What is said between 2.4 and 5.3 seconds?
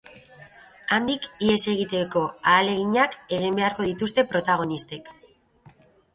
ahaleginak egin beharko dituzte protagonistek.